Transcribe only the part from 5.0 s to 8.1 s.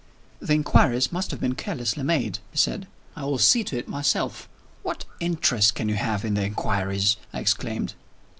interest can you have in the inquiries?" I exclaimed.